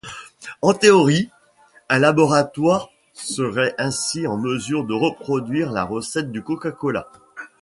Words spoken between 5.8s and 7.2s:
recette du Coca-Cola.